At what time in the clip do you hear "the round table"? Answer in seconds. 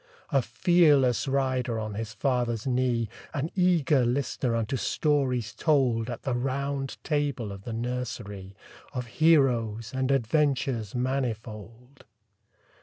6.23-7.51